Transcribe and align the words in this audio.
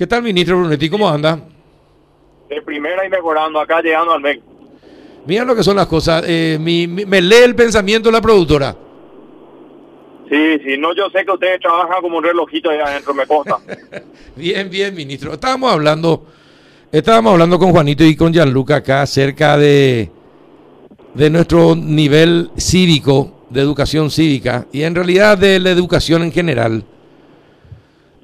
¿Qué 0.00 0.06
tal, 0.06 0.22
ministro 0.22 0.58
Brunetti? 0.58 0.88
¿Cómo 0.88 1.06
anda? 1.06 1.38
De 2.48 2.62
primera 2.62 3.04
y 3.04 3.10
mejorando, 3.10 3.60
acá 3.60 3.82
llegando 3.82 4.14
al 4.14 4.22
MEC. 4.22 4.40
Mira 5.26 5.44
lo 5.44 5.54
que 5.54 5.62
son 5.62 5.76
las 5.76 5.88
cosas. 5.88 6.24
Eh, 6.26 6.56
mi- 6.58 6.86
mi- 6.86 7.04
me 7.04 7.20
lee 7.20 7.42
el 7.44 7.54
pensamiento 7.54 8.10
la 8.10 8.22
productora. 8.22 8.74
Sí, 10.30 10.58
sí, 10.64 10.78
no, 10.78 10.94
yo 10.94 11.10
sé 11.10 11.22
que 11.26 11.32
ustedes 11.32 11.60
trabajan 11.60 12.00
como 12.00 12.16
un 12.16 12.24
relojito 12.24 12.70
ahí 12.70 12.78
adentro, 12.78 13.12
me 13.12 13.26
consta. 13.26 13.58
Bien, 14.36 14.70
bien, 14.70 14.94
ministro. 14.94 15.34
Estábamos 15.34 15.70
hablando, 15.70 16.24
estábamos 16.90 17.32
hablando 17.34 17.58
con 17.58 17.70
Juanito 17.70 18.02
y 18.02 18.16
con 18.16 18.32
Gianluca 18.32 18.76
acá 18.76 19.02
acerca 19.02 19.58
de, 19.58 20.10
de 21.12 21.28
nuestro 21.28 21.76
nivel 21.76 22.52
cívico, 22.56 23.44
de 23.50 23.60
educación 23.60 24.10
cívica, 24.10 24.66
y 24.72 24.80
en 24.80 24.94
realidad 24.94 25.36
de 25.36 25.60
la 25.60 25.68
educación 25.72 26.22
en 26.22 26.32
general. 26.32 26.84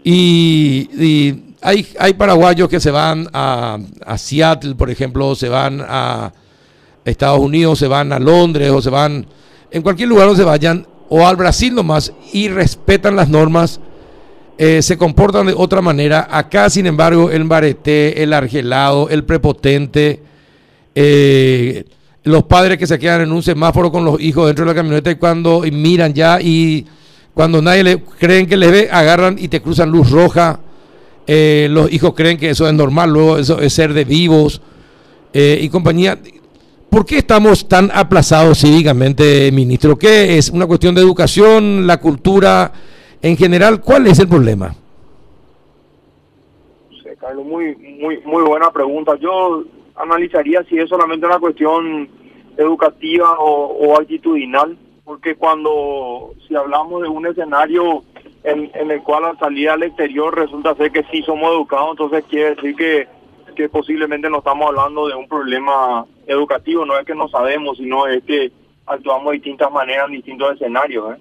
Y, 0.03 0.89
y 0.99 1.46
hay, 1.67 1.85
hay 1.99 2.15
paraguayos 2.15 2.69
que 2.69 2.79
se 2.79 2.93
van 2.93 3.29
a, 3.33 3.79
Seattle, 4.17 4.77
por 4.77 4.89
ejemplo, 4.89 5.35
se 5.35 5.49
van 5.49 5.85
a 5.85 6.33
Estados 7.05 7.41
Unidos, 7.41 7.81
se 7.81 7.89
van 7.89 8.13
a 8.13 8.21
Londres 8.21 8.71
o 8.71 8.81
se 8.81 8.89
van 8.89 9.27
en 9.73 9.83
cualquier 9.83 10.09
lugar 10.09 10.29
donde 10.29 10.43
se 10.43 10.49
vayan, 10.49 10.87
o 11.09 11.27
al 11.27 11.35
Brasil 11.35 11.75
nomás, 11.75 12.13
y 12.33 12.49
respetan 12.49 13.17
las 13.17 13.29
normas 13.29 13.81
eh, 14.59 14.81
se 14.81 14.97
comportan 14.97 15.49
de 15.49 15.55
otra 15.57 15.83
manera. 15.83 16.29
Acá, 16.31 16.71
sin 16.71 16.87
embargo, 16.87 17.33
el 17.33 17.43
barete, 17.45 18.23
el 18.23 18.33
argelado, 18.33 19.09
el 19.09 19.25
prepotente, 19.25 20.23
eh, 20.95 21.85
los 22.23 22.45
padres 22.45 22.79
que 22.79 22.87
se 22.87 22.97
quedan 22.97 23.23
en 23.23 23.33
un 23.33 23.43
semáforo 23.43 23.91
con 23.91 24.05
los 24.05 24.21
hijos 24.21 24.47
dentro 24.47 24.65
de 24.65 24.71
la 24.71 24.75
camioneta 24.77 25.11
y 25.11 25.17
cuando 25.17 25.67
y 25.67 25.73
miran 25.73 26.15
ya 26.15 26.41
y 26.41 26.87
cuando 27.35 27.61
nadie 27.61 27.83
le 27.83 28.03
creen 28.03 28.47
que 28.47 28.57
les 28.57 28.71
ve, 28.71 28.89
agarran 28.89 29.37
y 29.37 29.49
te 29.49 29.61
cruzan 29.61 29.91
luz 29.91 30.11
roja. 30.11 30.61
Eh, 31.27 31.69
los 31.71 31.93
hijos 31.93 32.15
creen 32.15 32.39
que 32.39 32.51
eso 32.51 32.69
es 32.69 32.75
normal, 32.75 33.11
luego 33.11 33.39
eso 33.39 33.61
es 33.61 33.73
ser 33.73 33.93
de 33.93 34.05
vivos 34.05 34.63
eh, 35.33 35.59
y 35.61 35.69
compañía. 35.69 36.19
¿Por 36.89 37.05
qué 37.05 37.19
estamos 37.19 37.69
tan 37.69 37.91
aplazados 37.93 38.61
cívicamente, 38.61 39.51
ministro? 39.53 39.97
¿Qué 39.99 40.39
es? 40.39 40.51
¿Una 40.51 40.67
cuestión 40.67 40.95
de 40.95 41.01
educación, 41.01 41.87
la 41.87 42.01
cultura 42.01 42.73
en 43.21 43.37
general? 43.37 43.81
¿Cuál 43.81 44.07
es 44.07 44.19
el 44.21 44.29
problema? 44.29 44.75
Sé, 47.03 47.17
Carlos, 47.21 47.45
muy, 47.45 47.75
muy, 47.75 48.21
muy 48.25 48.45
buena 48.45 48.71
pregunta. 48.71 49.17
Yo 49.21 49.65
analizaría 49.97 50.63
si 50.69 50.79
es 50.79 50.89
solamente 50.89 51.27
una 51.27 51.41
cuestión 51.41 52.09
educativa 52.57 53.37
o, 53.41 53.77
o 53.79 54.01
actitudinal, 54.01 54.79
porque 55.05 55.35
cuando, 55.35 56.35
si 56.47 56.55
hablamos 56.55 57.03
de 57.03 57.09
un 57.09 57.27
escenario 57.27 58.05
en, 58.47 58.91
el 58.91 59.03
cual 59.03 59.25
al 59.25 59.39
salir 59.39 59.69
al 59.69 59.83
exterior 59.83 60.35
resulta 60.35 60.75
ser 60.77 60.93
que 60.93 61.05
sí 61.11 61.23
somos 61.23 61.51
educados, 61.53 61.91
entonces 61.91 62.25
quiere 62.31 62.55
decir 62.55 62.77
que, 62.77 63.09
que 63.57 63.69
posiblemente 63.69 64.31
no 64.31 64.39
estamos 64.39 64.69
hablando 64.69 65.09
de 65.09 65.15
un 65.15 65.27
problema 65.27 66.07
educativo, 66.27 66.85
no 66.85 66.97
es 66.97 67.05
que 67.05 67.15
no 67.15 67.29
sabemos, 67.29 67.77
sino 67.77 68.07
es 68.07 68.23
que 68.23 68.53
actuamos 68.87 69.27
de 69.27 69.39
distintas 69.39 69.71
maneras 69.73 70.07
en 70.07 70.13
distintos 70.13 70.55
escenarios. 70.55 71.17
¿eh? 71.17 71.21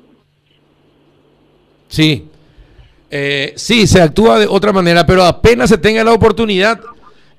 Sí. 1.87 2.29
Eh, 3.09 3.53
sí, 3.55 3.87
se 3.87 4.01
actúa 4.01 4.39
de 4.39 4.47
otra 4.47 4.71
manera, 4.71 5.05
pero 5.05 5.23
apenas 5.23 5.69
se 5.69 5.79
tenga 5.79 6.03
la 6.03 6.13
oportunidad, 6.13 6.79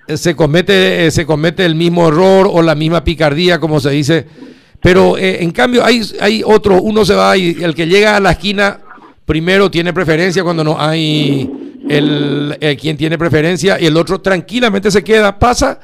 eh, 0.09 0.17
se 0.17 0.35
comete, 0.35 1.07
eh, 1.07 1.11
se 1.13 1.27
comete 1.27 1.65
el 1.65 1.77
mismo 1.77 2.09
error 2.09 2.49
o 2.51 2.61
la 2.61 2.75
misma 2.75 3.05
picardía, 3.05 3.61
como 3.61 3.79
se 3.79 3.91
dice. 3.91 4.27
Pero 4.81 5.17
eh, 5.17 5.43
en 5.43 5.53
cambio 5.53 5.85
hay, 5.85 6.03
hay 6.21 6.43
otro, 6.45 6.83
uno 6.83 7.05
se 7.05 7.15
va 7.15 7.37
y 7.37 7.63
el 7.63 7.75
que 7.75 7.87
llega 7.87 8.17
a 8.17 8.21
la 8.21 8.33
esquina 8.33 8.81
primero 9.27 9.71
tiene 9.71 9.93
preferencia 9.93 10.43
cuando 10.43 10.65
no 10.65 10.81
hay 10.81 11.51
el, 11.89 12.57
el 12.59 12.77
quien 12.79 12.97
tiene 12.97 13.19
preferencia 13.19 13.79
y 13.79 13.87
el 13.87 13.97
otro 13.97 14.21
tranquilamente 14.21 14.91
se 14.91 15.05
queda, 15.05 15.39
pasa 15.39 15.79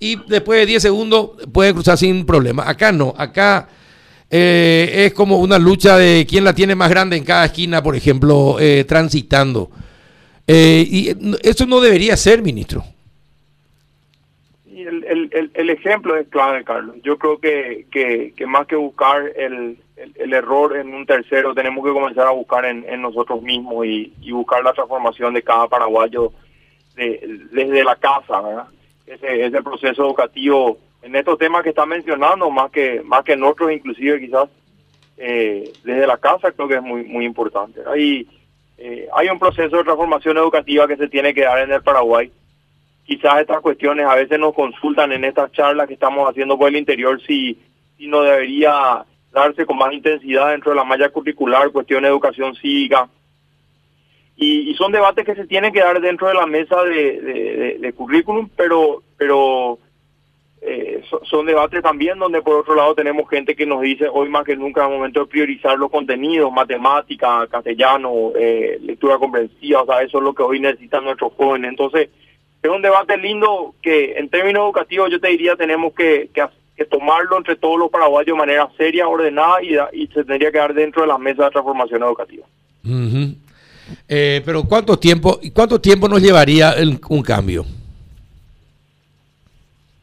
y 0.00 0.16
después 0.28 0.60
de 0.60 0.66
10 0.66 0.82
segundos 0.82 1.30
puede 1.52 1.72
cruzar 1.72 1.96
sin 1.96 2.26
problema. 2.26 2.68
Acá 2.68 2.92
no, 2.92 3.14
acá 3.16 3.68
eh, 4.30 5.06
es 5.06 5.14
como 5.14 5.38
una 5.38 5.58
lucha 5.58 5.96
de 5.96 6.26
quién 6.28 6.44
la 6.44 6.54
tiene 6.54 6.74
más 6.74 6.90
grande 6.90 7.16
en 7.16 7.24
cada 7.24 7.46
esquina, 7.46 7.82
por 7.82 7.94
ejemplo, 7.96 8.56
eh, 8.58 8.84
transitando. 8.86 9.70
Eh, 10.46 10.86
y 10.88 11.08
eh, 11.10 11.16
eso 11.42 11.66
no 11.66 11.80
debería 11.80 12.16
ser, 12.16 12.42
ministro. 12.42 12.84
El, 15.08 15.50
el, 15.54 15.70
ejemplo 15.70 16.16
es 16.16 16.28
clave, 16.28 16.64
Carlos. 16.64 16.96
Yo 17.02 17.18
creo 17.18 17.38
que, 17.38 17.86
que, 17.90 18.46
más 18.46 18.66
que 18.66 18.76
buscar 18.76 19.30
el, 19.36 19.78
el, 19.96 20.32
error 20.32 20.76
en 20.76 20.94
un 20.94 21.06
tercero, 21.06 21.54
tenemos 21.54 21.84
que 21.84 21.92
comenzar 21.92 22.26
a 22.26 22.30
buscar 22.30 22.64
en, 22.64 22.84
nosotros 23.00 23.40
mismos 23.42 23.86
y, 23.86 24.12
buscar 24.32 24.62
la 24.62 24.72
transformación 24.72 25.34
de 25.34 25.42
cada 25.42 25.68
paraguayo 25.68 26.32
de- 26.96 27.40
desde 27.52 27.84
la 27.84 27.96
casa, 27.96 28.40
¿verdad? 28.40 28.66
Ese 29.06 29.46
es 29.46 29.54
el 29.54 29.62
proceso 29.62 30.04
educativo 30.04 30.78
en 31.02 31.14
estos 31.14 31.38
temas 31.38 31.62
que 31.62 31.68
está 31.68 31.86
mencionando, 31.86 32.50
más 32.50 32.70
que 32.70 33.00
más 33.04 33.22
que 33.22 33.34
en 33.34 33.44
otros, 33.44 33.70
inclusive 33.70 34.20
quizás 34.20 34.48
eh, 35.16 35.72
desde 35.84 36.06
la 36.06 36.16
casa, 36.16 36.50
creo 36.50 36.66
que 36.66 36.74
es 36.74 36.82
muy 36.82 37.04
muy 37.04 37.24
importante. 37.24 37.80
Hay 37.86 38.26
eh, 38.78 39.08
hay 39.14 39.28
un 39.28 39.38
proceso 39.38 39.76
de 39.76 39.84
transformación 39.84 40.36
educativa 40.36 40.88
que 40.88 40.96
se 40.96 41.08
tiene 41.08 41.32
que 41.32 41.42
dar 41.42 41.60
en 41.60 41.72
el 41.72 41.82
Paraguay 41.82 42.30
quizás 43.06 43.40
estas 43.40 43.60
cuestiones 43.60 44.06
a 44.06 44.16
veces 44.16 44.38
nos 44.38 44.52
consultan 44.54 45.12
en 45.12 45.24
estas 45.24 45.52
charlas 45.52 45.86
que 45.86 45.94
estamos 45.94 46.28
haciendo 46.28 46.58
por 46.58 46.68
el 46.68 46.76
interior 46.76 47.20
si, 47.22 47.58
si 47.96 48.08
no 48.08 48.22
debería 48.22 49.04
darse 49.32 49.64
con 49.64 49.78
más 49.78 49.92
intensidad 49.92 50.50
dentro 50.50 50.72
de 50.72 50.76
la 50.76 50.84
malla 50.84 51.08
curricular, 51.10 51.70
cuestión 51.70 52.02
de 52.02 52.08
educación 52.08 52.54
cívica. 52.56 53.08
Y, 54.36 54.70
y 54.70 54.74
son 54.74 54.92
debates 54.92 55.24
que 55.24 55.34
se 55.34 55.46
tienen 55.46 55.72
que 55.72 55.80
dar 55.80 56.00
dentro 56.00 56.28
de 56.28 56.34
la 56.34 56.46
mesa 56.46 56.82
de, 56.82 57.78
de, 57.80 57.92
currículum, 57.92 58.48
pero, 58.54 59.02
pero 59.16 59.78
eh, 60.60 61.02
so- 61.08 61.22
son 61.24 61.46
debates 61.46 61.82
también 61.82 62.18
donde 62.18 62.42
por 62.42 62.56
otro 62.60 62.74
lado 62.74 62.94
tenemos 62.94 63.28
gente 63.30 63.54
que 63.54 63.64
nos 63.64 63.80
dice 63.80 64.08
hoy 64.12 64.28
más 64.28 64.44
que 64.44 64.56
nunca 64.56 64.84
es 64.84 64.90
momento 64.90 65.20
de 65.20 65.26
priorizar 65.26 65.78
los 65.78 65.90
contenidos, 65.90 66.52
matemática, 66.52 67.46
castellano, 67.46 68.32
eh, 68.38 68.78
lectura 68.82 69.16
comprensiva, 69.18 69.82
o 69.82 69.86
sea, 69.86 70.02
eso 70.02 70.18
es 70.18 70.24
lo 70.24 70.34
que 70.34 70.42
hoy 70.42 70.60
necesitan 70.60 71.04
nuestros 71.04 71.32
jóvenes. 71.34 71.70
Entonces, 71.70 72.10
es 72.66 72.72
un 72.72 72.82
debate 72.82 73.16
lindo 73.16 73.74
que 73.82 74.12
en 74.18 74.28
términos 74.28 74.64
educativos 74.64 75.10
yo 75.10 75.20
te 75.20 75.28
diría 75.28 75.56
tenemos 75.56 75.92
que, 75.94 76.28
que, 76.34 76.44
que 76.76 76.84
tomarlo 76.84 77.36
entre 77.38 77.56
todos 77.56 77.78
los 77.78 77.90
paraguayos 77.90 78.34
de 78.34 78.38
manera 78.38 78.68
seria, 78.76 79.08
ordenada 79.08 79.62
y, 79.62 79.74
y 80.02 80.06
se 80.08 80.24
tendría 80.24 80.52
que 80.52 80.58
dar 80.58 80.74
dentro 80.74 81.02
de 81.02 81.08
las 81.08 81.18
mesas 81.18 81.46
de 81.46 81.50
transformación 81.52 82.02
educativa. 82.02 82.46
Eh, 84.08 84.42
pero 84.44 84.64
¿cuánto 84.64 84.98
tiempo, 84.98 85.38
cuánto 85.54 85.80
tiempo 85.80 86.08
nos 86.08 86.20
llevaría 86.22 86.72
el- 86.72 86.98
un 87.08 87.22
cambio? 87.22 87.64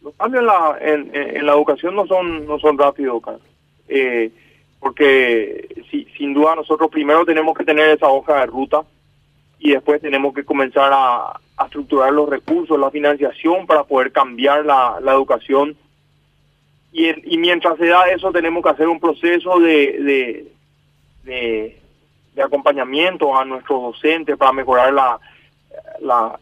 Los 0.02 0.14
cambios 0.16 0.42
en 0.42 0.46
la, 0.48 0.78
en 0.82 1.46
la 1.46 1.54
educación 1.54 1.96
no 1.96 2.06
son 2.08 2.46
no 2.46 2.60
son 2.60 2.78
rápidos, 2.78 3.22
Carlos. 3.24 3.42
Eh, 3.88 4.32
porque 4.80 5.68
si, 5.90 6.06
sin 6.18 6.34
duda 6.34 6.56
nosotros 6.56 6.90
primero 6.92 7.26
tenemos 7.26 7.58
que 7.58 7.64
tener 7.64 7.90
esa 7.90 8.08
hoja 8.08 8.42
de 8.42 8.46
ruta 8.48 8.82
y 9.64 9.72
después 9.72 10.02
tenemos 10.02 10.34
que 10.34 10.44
comenzar 10.44 10.92
a, 10.94 11.40
estructurar 11.66 12.12
los 12.12 12.28
recursos, 12.28 12.78
la 12.78 12.92
financiación 12.92 13.66
para 13.66 13.86
poder 13.86 14.12
cambiar 14.12 14.66
la, 14.66 15.00
educación. 15.06 15.78
Y, 16.92 17.06
en- 17.06 17.22
y 17.24 17.38
mientras 17.38 17.78
se 17.78 17.88
da 17.88 18.04
eso 18.10 18.34
tenemos 18.34 18.62
que 18.62 18.70
hacer 18.70 18.90
un 18.90 19.00
proceso 19.00 19.60
de, 19.62 20.46
de, 21.24 21.80
acompañamiento 22.44 23.38
a 23.38 23.46
nuestros 23.46 23.82
docentes 23.82 24.36
para 24.36 24.52
mejorar 24.52 24.94
la, 24.94 26.40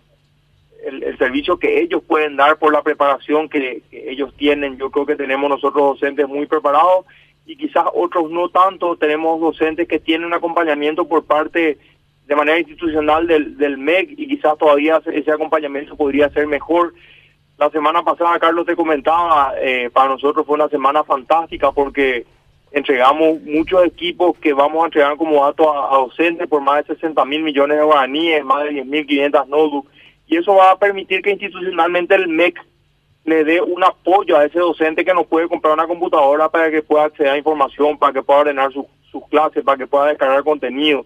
el, 0.84 1.16
servicio 1.20 1.60
que 1.60 1.80
ellos 1.80 2.02
pueden 2.02 2.36
dar 2.36 2.58
por 2.58 2.74
la 2.74 2.82
preparación 2.82 3.48
que, 3.50 3.84
que 3.92 4.10
ellos 4.10 4.34
tienen. 4.36 4.80
Yo 4.80 4.90
creo 4.90 5.06
que 5.06 5.16
tenemos 5.16 5.48
nosotros 5.48 6.00
docentes 6.00 6.28
muy 6.28 6.48
preparados 6.48 7.06
y 7.46 7.56
quizás 7.56 7.86
otros 7.94 8.32
no 8.32 8.50
tanto. 8.50 8.96
Tenemos 8.96 9.40
docentes 9.40 9.88
que 9.88 10.00
tienen 10.00 10.34
acompañamiento 10.34 11.08
por 11.08 11.24
parte 11.26 11.78
de 12.32 12.36
manera 12.38 12.60
institucional 12.60 13.28
del, 13.28 13.58
del 13.58 13.78
MEC 13.78 14.12
y 14.18 14.26
quizás 14.26 14.58
todavía 14.58 15.02
ese 15.06 15.32
acompañamiento 15.34 15.98
podría 15.98 16.30
ser 16.30 16.48
mejor. 16.48 16.94
La 17.58 17.70
semana 17.72 18.04
pasada, 18.04 18.40
Carlos, 18.40 18.66
te 18.66 18.74
comentaba, 18.74 19.54
eh, 19.60 19.90
para 19.92 20.12
nosotros 20.12 20.46
fue 20.46 20.56
una 20.56 20.70
semana 20.70 21.04
fantástica 21.04 21.74
porque 21.74 22.26
entregamos 22.72 23.42
muchos 23.42 23.84
equipos 23.84 24.38
que 24.38 24.54
vamos 24.54 24.82
a 24.82 24.86
entregar 24.86 25.18
como 25.18 25.44
datos 25.44 25.68
a, 25.68 25.94
docentes 25.98 26.48
por 26.48 26.62
más 26.62 26.88
de 26.88 26.96
60 26.96 27.26
mil 27.26 27.44
millones 27.44 27.78
de 27.78 27.84
guaraníes, 27.84 28.46
más 28.46 28.64
de 28.64 28.82
10.500 28.82 29.48
notebooks 29.48 29.92
y 30.28 30.38
eso 30.38 30.56
va 30.56 30.72
a 30.72 30.80
permitir 30.80 31.22
que 31.22 31.32
institucionalmente 31.32 32.16
el 32.16 32.30
MEC 32.30 32.58
le 33.26 33.44
dé 33.44 33.60
un 33.60 33.84
apoyo 33.84 34.38
a 34.38 34.46
ese 34.46 34.60
docente 34.60 35.04
que 35.04 35.14
no 35.14 35.26
puede 35.26 35.50
comprar 35.50 35.74
una 35.74 35.86
computadora 35.86 36.48
para 36.48 36.72
que 36.72 36.82
pueda 36.82 37.04
acceder 37.04 37.34
a 37.34 37.38
información, 37.38 37.98
para 37.98 38.14
que 38.14 38.24
pueda 38.24 38.40
ordenar 38.40 38.72
su- 38.72 38.88
sus 39.12 39.28
clases, 39.28 39.66
para 39.66 39.78
que 39.78 39.86
pueda 39.86 40.06
descargar 40.08 40.42
contenido. 40.46 41.06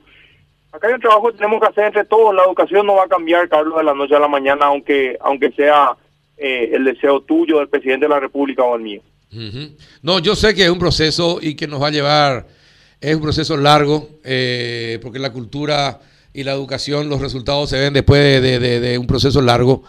Acá 0.75 0.87
hay 0.89 0.95
un 0.95 0.99
trabajo 0.99 1.31
que 1.31 1.37
tenemos 1.37 1.61
que 1.61 1.67
hacer 1.67 1.85
entre 1.85 2.03
todos. 2.03 2.35
La 2.35 2.43
educación 2.43 2.85
no 2.85 2.95
va 2.95 3.05
a 3.05 3.07
cambiar, 3.07 3.47
Carlos, 3.47 3.77
de 3.77 3.83
la 3.83 3.93
noche 3.93 4.13
a 4.13 4.19
la 4.19 4.27
mañana, 4.27 4.65
aunque 4.65 5.17
aunque 5.21 5.51
sea 5.51 5.95
eh, 6.35 6.71
el 6.73 6.83
deseo 6.83 7.21
tuyo, 7.21 7.59
del 7.59 7.69
presidente 7.69 8.05
de 8.05 8.09
la 8.09 8.19
República 8.19 8.61
o 8.63 8.75
el 8.75 8.81
mío. 8.81 9.01
Ujú. 9.31 9.73
No, 10.01 10.19
yo 10.19 10.35
sé 10.35 10.53
que 10.53 10.65
es 10.65 10.69
un 10.69 10.79
proceso 10.79 11.39
y 11.41 11.55
que 11.55 11.65
nos 11.65 11.81
va 11.81 11.87
a 11.87 11.91
llevar, 11.91 12.47
es 12.99 13.15
un 13.15 13.21
proceso 13.21 13.55
largo, 13.55 14.09
eh, 14.25 14.99
porque 15.01 15.17
la 15.17 15.31
cultura 15.31 16.01
y 16.33 16.43
la 16.43 16.51
educación, 16.51 17.07
los 17.07 17.21
resultados 17.21 17.69
se 17.69 17.79
ven 17.79 17.93
después 17.93 18.41
de, 18.41 18.97
un 18.97 19.07
proceso 19.07 19.41
largo. 19.41 19.83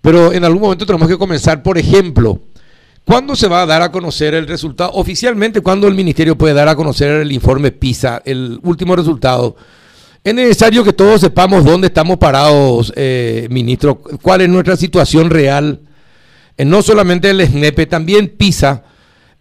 Pero 0.00 0.32
en 0.32 0.44
algún 0.44 0.62
momento 0.62 0.84
tenemos 0.84 1.08
que 1.08 1.16
comenzar, 1.16 1.62
por 1.62 1.78
ejemplo, 1.78 2.40
¿cuándo 3.04 3.36
se 3.36 3.46
va 3.46 3.62
a 3.62 3.66
dar 3.66 3.82
a 3.82 3.92
conocer 3.92 4.34
el 4.34 4.48
resultado? 4.48 4.90
Oficialmente, 4.94 5.60
¿cuándo 5.60 5.86
el 5.86 5.94
ministerio 5.94 6.36
puede 6.36 6.54
dar 6.54 6.68
a 6.68 6.74
conocer 6.74 7.20
el 7.20 7.30
informe 7.30 7.70
PISA, 7.70 8.20
el 8.24 8.58
último 8.64 8.96
resultado? 8.96 9.54
Es 10.24 10.34
necesario 10.34 10.82
que 10.84 10.94
todos 10.94 11.20
sepamos 11.20 11.66
dónde 11.66 11.88
estamos 11.88 12.16
parados, 12.16 12.90
eh, 12.96 13.46
ministro, 13.50 14.00
cuál 14.22 14.40
es 14.40 14.48
nuestra 14.48 14.74
situación 14.74 15.28
real, 15.28 15.82
eh, 16.56 16.64
no 16.64 16.80
solamente 16.80 17.28
el 17.28 17.46
SNEPE, 17.46 17.84
también 17.84 18.28
PISA, 18.28 18.84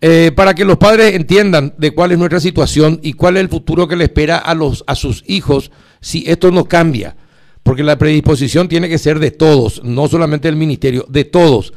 eh, 0.02 0.34
para 0.36 0.54
que 0.54 0.66
los 0.66 0.78
padres 0.78 1.16
entiendan 1.16 1.74
de 1.78 1.92
cuál 1.92 2.12
es 2.12 2.18
nuestra 2.18 2.42
situación 2.42 3.00
y 3.02 3.14
cuál 3.14 3.38
es 3.38 3.44
el 3.44 3.48
futuro 3.48 3.88
que 3.88 3.96
le 3.96 4.04
espera 4.04 4.36
a, 4.36 4.54
los, 4.54 4.84
a 4.86 4.96
sus 4.96 5.24
hijos 5.26 5.72
si 6.02 6.26
esto 6.28 6.52
no 6.52 6.66
cambia, 6.66 7.16
porque 7.64 7.82
la 7.82 7.98
predisposición 7.98 8.68
tiene 8.68 8.90
que 8.90 8.98
ser 8.98 9.20
de 9.20 9.32
todos, 9.32 9.82
no 9.86 10.10
solamente 10.10 10.50
del 10.50 10.58
ministerio, 10.58 11.06
de 11.08 11.24
todos. 11.24 11.72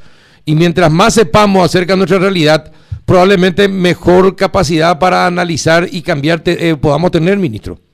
Y 0.45 0.57
mientras 0.57 0.91
más 0.91 1.15
sepamos 1.15 1.65
acerca 1.65 1.93
de 1.93 1.99
nuestra 1.99 2.19
realidad, 2.19 2.73
probablemente 3.05 3.69
mejor 3.69 4.35
capacidad 4.35 4.99
para 4.99 5.29
analizar 5.29 5.87
y 5.89 6.03
cambiar 6.03 6.43
eh, 6.45 6.75
podamos 6.75 7.13
tener, 7.13 7.39
ministro. 7.39 7.86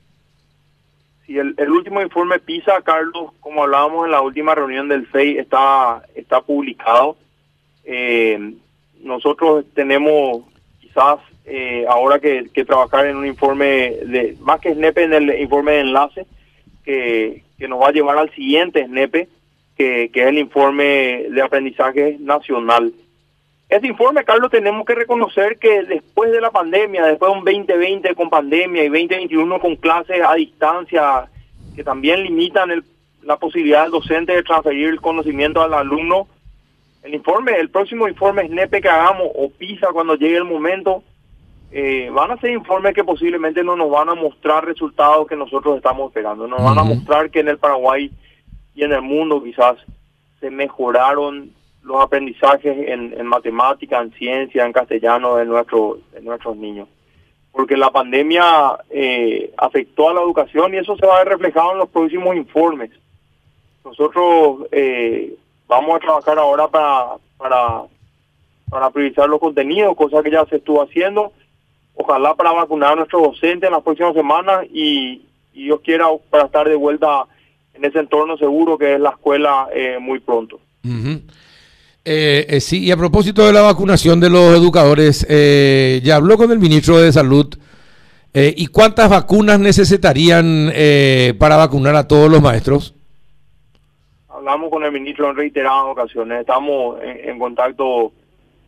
Sí, 1.33 1.39
el, 1.39 1.71
último 1.71 1.99
informe 1.99 2.37
PISA, 2.37 2.83
Carlos, 2.83 3.31
como 3.39 3.63
hablábamos 3.63 4.05
en 4.05 4.11
la 4.11 4.21
última 4.21 4.53
reunión 4.53 4.87
del 4.87 5.07
FEI, 5.07 5.39
está, 5.39 6.03
está 6.13 6.41
publicado. 6.41 7.17
Eh, 7.85 8.53
nosotros 9.01 9.65
tenemos 9.73 10.43
quizás 10.79 11.17
eh, 11.45 11.85
ahora 11.89 12.19
que, 12.19 12.47
trabajar 12.67 13.07
en 13.07 13.17
un 13.17 13.25
informe 13.25 13.65
de 14.05 14.37
más 14.41 14.59
que 14.59 14.75
SNEPE 14.75 15.03
en 15.05 15.13
el 15.13 15.41
informe 15.41 15.71
de 15.71 15.79
enlace 15.79 16.27
que, 16.85 17.41
nos 17.67 17.81
va 17.81 17.87
a 17.87 17.93
llevar 17.93 18.17
al 18.19 18.29
siguiente 18.35 18.85
SNEPE 18.85 19.27
que, 19.75 20.11
que 20.13 20.21
es 20.21 20.27
el 20.27 20.37
informe 20.37 21.25
de 21.31 21.41
aprendizaje 21.41 22.17
nacional. 22.19 22.93
Ese 23.73 23.87
informe, 23.87 24.23
Carlos, 24.23 24.51
tenemos 24.51 24.85
que 24.85 24.93
reconocer 24.93 25.57
que 25.57 25.81
después 25.81 26.31
de 26.31 26.39
la 26.39 26.51
pandemia, 26.51 27.07
después 27.07 27.31
de 27.31 27.39
un 27.39 27.43
2020 27.43 28.13
con 28.13 28.29
pandemia 28.29 28.83
y 28.83 28.87
2021 28.87 29.59
con 29.59 29.77
clases 29.77 30.21
a 30.23 30.35
distancia, 30.35 31.27
que 31.75 31.83
también 31.83 32.21
limitan 32.21 32.69
el, 32.69 32.83
la 33.23 33.37
posibilidad 33.37 33.81
del 33.81 33.93
docente 33.93 34.35
de 34.35 34.43
transferir 34.43 34.89
el 34.89 35.01
conocimiento 35.01 35.63
al 35.63 35.73
alumno, 35.73 36.27
el 37.01 37.15
informe, 37.15 37.53
el 37.53 37.71
próximo 37.71 38.07
informe 38.07 38.45
SNEPE 38.45 38.79
que 38.79 38.89
hagamos 38.89 39.27
o 39.33 39.49
PISA 39.49 39.87
cuando 39.91 40.13
llegue 40.13 40.37
el 40.37 40.43
momento, 40.43 41.01
eh, 41.71 42.11
van 42.13 42.29
a 42.29 42.37
ser 42.37 42.51
informes 42.51 42.93
que 42.93 43.03
posiblemente 43.03 43.63
no 43.63 43.75
nos 43.75 43.89
van 43.89 44.07
a 44.07 44.13
mostrar 44.13 44.63
resultados 44.63 45.25
que 45.25 45.35
nosotros 45.35 45.77
estamos 45.77 46.11
esperando. 46.11 46.47
Nos 46.47 46.63
van 46.63 46.77
a 46.77 46.83
mostrar 46.83 47.31
que 47.31 47.39
en 47.39 47.47
el 47.47 47.57
Paraguay 47.57 48.11
y 48.75 48.83
en 48.83 48.91
el 48.91 49.01
mundo 49.01 49.41
quizás 49.41 49.77
se 50.39 50.51
mejoraron 50.51 51.62
los 51.83 52.01
aprendizajes 52.01 52.89
en, 52.89 53.13
en 53.13 53.25
matemática, 53.25 54.01
en 54.01 54.11
ciencia, 54.13 54.65
en 54.65 54.73
castellano 54.73 55.35
de, 55.35 55.45
nuestro, 55.45 55.99
de 56.13 56.21
nuestros 56.21 56.55
niños. 56.57 56.87
Porque 57.51 57.77
la 57.77 57.91
pandemia 57.91 58.79
eh, 58.89 59.53
afectó 59.57 60.09
a 60.09 60.13
la 60.13 60.21
educación 60.21 60.73
y 60.73 60.77
eso 60.77 60.95
se 60.97 61.05
va 61.05 61.17
a 61.17 61.23
ver 61.23 61.33
reflejado 61.33 61.73
en 61.73 61.77
los 61.79 61.89
próximos 61.89 62.35
informes. 62.35 62.91
Nosotros 63.85 64.67
eh, 64.71 65.35
vamos 65.67 65.95
a 65.95 65.99
trabajar 65.99 66.39
ahora 66.39 66.67
para, 66.67 67.05
para, 67.37 67.83
para 68.69 68.89
priorizar 68.89 69.29
los 69.29 69.39
contenidos, 69.39 69.95
cosa 69.95 70.23
que 70.23 70.31
ya 70.31 70.45
se 70.45 70.55
estuvo 70.55 70.81
haciendo 70.81 71.33
ojalá 71.95 72.35
para 72.35 72.51
vacunar 72.51 72.93
a 72.93 72.95
nuestros 72.95 73.23
docentes 73.23 73.67
en 73.67 73.73
las 73.73 73.83
próximas 73.83 74.13
semanas 74.13 74.65
y, 74.71 75.21
y 75.53 75.65
Dios 75.65 75.81
quiera 75.81 76.07
para 76.29 76.45
estar 76.45 76.67
de 76.67 76.75
vuelta 76.75 77.25
en 77.73 77.85
ese 77.85 77.99
entorno 77.99 78.37
seguro 78.37 78.77
que 78.77 78.95
es 78.95 78.99
la 78.99 79.11
escuela 79.11 79.67
eh, 79.73 79.97
muy 79.99 80.19
pronto. 80.19 80.59
Eh, 82.05 82.45
eh, 82.49 82.59
sí, 82.59 82.83
y 82.83 82.91
a 82.91 82.97
propósito 82.97 83.45
de 83.45 83.53
la 83.53 83.61
vacunación 83.61 84.19
de 84.19 84.29
los 84.29 84.55
educadores, 84.55 85.25
ya 86.03 86.15
habló 86.15 86.37
con 86.37 86.51
el 86.51 86.59
ministro 86.59 86.99
de 86.99 87.11
Salud. 87.11 87.47
¿Y 88.35 88.67
cuántas 88.67 89.09
vacunas 89.09 89.59
necesitarían 89.59 90.71
para 91.37 91.57
vacunar 91.57 91.95
a 91.95 92.07
todos 92.07 92.29
los 92.31 92.41
maestros? 92.41 92.95
Hablamos 94.27 94.69
con 94.69 94.83
el 94.83 94.91
ministro 94.91 95.29
en 95.29 95.37
reiteradas 95.37 95.85
ocasiones. 95.85 96.41
Estamos 96.41 96.97
en 97.01 97.39
contacto 97.39 98.11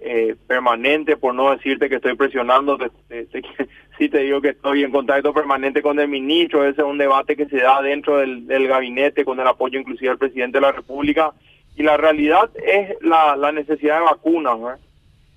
eh, 0.07 0.35
permanente, 0.45 1.17
por 1.17 1.33
no 1.33 1.49
decirte 1.49 1.89
que 1.89 1.95
estoy 1.95 2.15
presionando, 2.15 2.77
te, 2.77 2.91
sí 3.97 4.07
te 4.07 4.19
digo 4.19 4.39
que 4.39 4.49
estoy 4.49 4.83
en 4.83 4.91
contacto 4.91 5.33
permanente 5.33 5.81
con 5.81 5.99
el 5.99 6.07
ministro, 6.07 6.63
ese 6.63 6.81
es 6.81 6.87
un 6.87 6.99
debate 6.99 7.35
que 7.35 7.47
se 7.47 7.57
da 7.57 7.81
dentro 7.81 8.17
del, 8.17 8.67
gabinete 8.67 9.25
con 9.25 9.39
el 9.39 9.47
apoyo 9.47 9.79
inclusive 9.79 10.09
del 10.09 10.19
presidente 10.19 10.59
de 10.59 10.61
la 10.61 10.73
República 10.73 11.33
y 11.75 11.83
la 11.83 11.97
realidad 11.97 12.49
es 12.55 12.95
la, 13.01 13.35
la 13.35 13.51
necesidad 13.51 13.99
de 13.99 14.05
vacunas. 14.05 14.79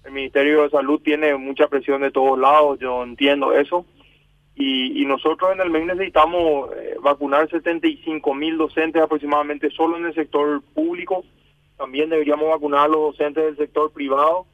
El 0.04 0.12
Ministerio 0.12 0.62
de 0.62 0.70
Salud 0.70 1.00
tiene 1.02 1.36
mucha 1.36 1.68
presión 1.68 2.00
de 2.02 2.10
todos 2.10 2.38
lados, 2.38 2.78
yo 2.78 3.02
entiendo 3.02 3.52
eso. 3.52 3.84
Y, 4.54 5.02
y 5.02 5.06
nosotros 5.06 5.52
en 5.52 5.60
el 5.60 5.70
MEC 5.70 5.84
necesitamos 5.84 6.70
eh, 6.76 6.96
vacunar 7.02 7.48
75 7.48 8.34
mil 8.34 8.56
docentes 8.56 9.00
aproximadamente 9.00 9.70
solo 9.70 9.96
en 9.96 10.06
el 10.06 10.14
sector 10.14 10.62
público. 10.74 11.24
También 11.76 12.10
deberíamos 12.10 12.48
vacunar 12.48 12.86
a 12.86 12.88
los 12.88 13.16
docentes 13.16 13.44
del 13.44 13.56
sector 13.56 13.92
privado 13.92 14.46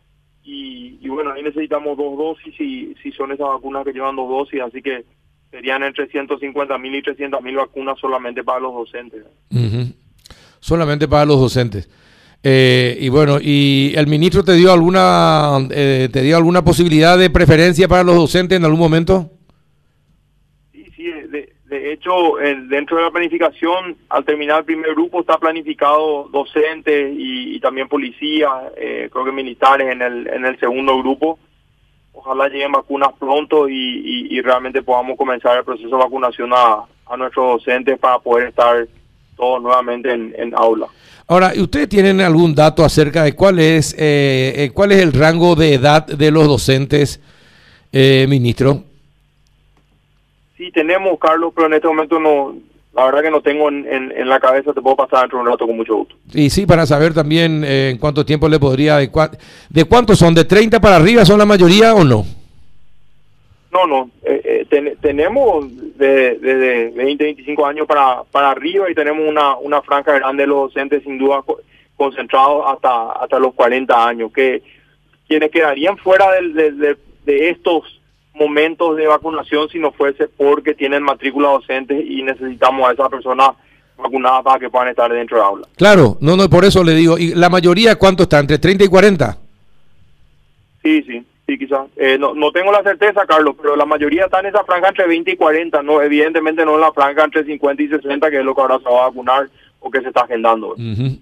y, 0.47 1.09
bueno, 1.09 1.33
ahí 1.33 1.43
necesitamos 1.43 1.97
dos 1.97 2.19
dosis 2.19 2.55
si, 2.57 2.95
si 3.03 3.13
son 3.13 3.33
esas 3.33 3.49
vacunas 3.49 3.83
que 3.85 3.95
llevan 3.95 4.15
dos 4.15 4.29
dosis, 4.29 4.61
así 4.61 4.83
que 4.83 5.05
serían 5.51 5.83
entre 5.83 6.07
150 6.07 6.77
mil 6.77 6.95
y 6.95 7.03
300 7.03 7.43
mil 7.43 7.57
vacunas 7.57 7.99
solamente 7.99 8.45
para 8.45 8.61
los 8.61 8.75
docentes. 8.75 9.25
Solamente 10.65 11.07
para 11.09 11.27
los 11.27 11.39
docentes. 11.39 11.91
Eh, 12.43 12.97
y 12.99 13.11
bueno, 13.11 13.37
¿y 13.39 13.93
el 13.97 14.07
ministro 14.07 14.43
te 14.43 14.55
dio 14.55 14.73
alguna 14.73 15.59
eh, 15.71 16.09
te 16.11 16.23
dio 16.23 16.39
alguna 16.39 16.65
posibilidad 16.65 17.19
de 17.19 17.29
preferencia 17.29 17.87
para 17.87 18.03
los 18.03 18.17
docentes 18.17 18.57
en 18.57 18.65
algún 18.65 18.81
momento? 18.81 19.31
De 21.67 21.93
hecho, 21.93 22.37
dentro 22.69 22.97
de 22.97 23.03
la 23.03 23.11
planificación, 23.11 23.97
al 24.09 24.25
terminar 24.25 24.61
el 24.61 24.65
primer 24.65 24.95
grupo 24.95 25.21
está 25.21 25.37
planificado 25.37 26.31
docentes 26.33 27.13
y, 27.15 27.61
también 27.61 27.87
policías, 27.87 28.51
eh, 28.79 29.11
creo 29.13 29.27
que 29.27 29.33
militares 29.33 29.93
en 29.93 30.01
el, 30.01 30.27
en 30.29 30.47
el 30.47 30.59
segundo 30.59 30.99
grupo. 30.99 31.39
Ojalá 32.15 32.49
lleguen 32.49 32.73
vacunas 32.73 33.11
pronto 33.19 33.69
y, 33.69 34.41
realmente 34.41 34.83
podamos 34.83 35.19
comenzar 35.19 35.59
el 35.59 35.65
proceso 35.65 35.91
de 35.91 36.05
vacunación 36.05 36.53
a, 36.55 36.87
nuestros 37.19 37.59
docentes 37.59 37.99
para 37.99 38.19
poder 38.19 38.49
estar 38.49 38.87
todos 39.45 39.63
nuevamente 39.63 40.13
en, 40.13 40.55
aula. 40.57 40.87
Ahora, 41.27 41.53
¿ustedes 41.57 41.89
tienen 41.89 42.21
algún 42.21 42.55
dato 42.55 42.85
acerca 42.85 43.25
de 43.25 43.35
cuál 43.35 43.59
es, 43.59 43.95
eh, 43.99 44.55
eh, 44.57 44.71
cuál 44.73 44.93
es 44.93 45.03
el 45.03 45.13
rango 45.13 45.55
de 45.55 45.75
edad 45.75 46.07
de 46.07 46.31
los 46.31 46.47
docentes, 46.47 47.21
ministro? 47.93 48.83
Sí, 50.57 50.71
tenemos, 50.73 51.19
Carlos, 51.19 51.53
pero 51.55 51.67
en 51.67 51.75
este 51.75 51.89
momento 51.89 52.19
no, 52.19 52.55
la 52.95 53.05
verdad 53.07 53.23
que 53.23 53.31
no 53.31 53.43
tengo 53.43 53.69
en, 53.69 53.87
en, 53.87 54.29
la 54.29 54.39
cabeza, 54.39 54.73
te 54.73 54.81
puedo 54.81 54.97
pasar 54.97 55.23
dentro 55.23 55.39
de 55.39 55.45
un 55.45 55.51
rato 55.51 55.67
con 55.67 55.77
mucho 55.77 55.97
gusto. 55.97 56.15
Y 56.33 56.49
sí, 56.49 56.65
para 56.65 56.87
saber 56.87 57.13
también 57.13 57.65
eh, 57.65 57.91
en 57.91 57.99
cuánto 57.99 58.25
tiempo 58.25 58.49
le 58.49 58.61
podría, 58.61 58.97
de, 58.99 59.11
de 59.69 59.85
cuántos 59.85 60.19
son, 60.19 60.35
de 60.35 60.45
30 60.45 60.81
para 60.81 60.97
arriba 60.97 61.25
son 61.25 61.39
la 61.39 61.45
mayoría 61.45 61.95
o 61.95 62.05
no? 62.05 62.25
No, 63.75 63.89
no, 63.89 64.11
eh, 64.23 64.65
eh, 64.71 64.97
tenemos 65.03 65.67
de, 65.99 66.39
de, 66.39 66.93
20, 66.95 67.25
25 67.25 67.67
años 67.67 67.89
para, 67.89 68.23
para 68.31 68.53
arriba 68.53 68.89
y 68.89 68.95
tenemos 68.95 69.29
una, 69.29 69.57
una 69.57 69.83
franja 69.83 70.13
grande 70.13 70.45
de 70.45 70.47
los 70.47 70.73
docentes 70.73 71.03
sin 71.03 71.19
duda 71.19 71.43
concentrados 71.97 72.65
hasta, 72.69 73.13
hasta 73.13 73.41
los 73.41 73.53
40 73.55 74.07
años, 74.07 74.33
que 74.33 74.63
quienes 75.27 75.51
quedarían 75.51 75.97
fuera 75.97 76.31
de, 76.41 76.97
de 77.25 77.49
estos 77.51 78.01
momentos 78.35 78.97
de 78.97 79.09
vacunación 79.09 79.69
si 79.69 79.81
no 79.81 79.91
fuese 79.91 80.29
porque 80.29 80.75
tienen 80.75 81.03
matrícula 81.03 81.49
docente 81.49 82.01
y 82.01 82.23
necesitamos 82.23 82.89
a 82.89 82.93
esa 82.93 83.09
persona 83.09 83.55
vacunada 83.97 84.43
para 84.43 84.61
que 84.61 84.71
puedan 84.71 84.89
estar 84.89 85.13
dentro 85.13 85.39
del 85.39 85.47
aula. 85.47 85.69
Claro, 85.77 86.17
no, 86.21 86.37
no, 86.37 86.49
por 86.49 86.65
eso 86.65 86.85
le 86.85 86.95
digo, 86.95 87.19
¿y 87.19 87.35
la 87.35 87.49
mayoría 87.49 87.97
cuánto 87.97 88.23
está? 88.25 88.39
¿Entre 88.39 88.59
30 88.59 88.85
y 88.85 88.89
40? 88.89 89.39
Sí, 90.83 91.03
sí, 91.03 91.25
sí, 91.47 91.59
quizás. 91.59 91.87
Eh, 91.97 92.17
no, 92.19 92.35
no 92.35 92.53
tengo 92.53 92.73
la 92.73 92.83
certeza, 92.83 93.27
Carlos, 93.27 93.55
pero 93.61 93.77
la 93.77 93.87
mayoría 93.87 94.25
está 94.25 94.41
en 94.41 94.47
esa 94.47 94.65
franja 94.65 94.89
entre 94.89 95.07
20 95.07 95.33
y 95.33 95.37
40, 95.37 95.83
no, 95.83 96.03
evidentemente 96.03 96.65
no 96.65 96.75
en 96.75 96.81
la 96.81 96.93
franja 96.93 97.25
entre 97.25 97.45
50 97.45 97.83
y 97.83 97.89
60, 97.89 98.31
que 98.31 98.39
es 98.39 98.45
lo 98.45 98.55
que 98.55 98.61
ahora 98.61 98.79
se 98.79 98.89
va 98.89 99.05
a 99.05 99.09
vacunar 99.09 99.49
o 99.81 99.91
que 99.91 100.01
se 100.01 100.09
está 100.09 100.23
agendando. 100.23 100.75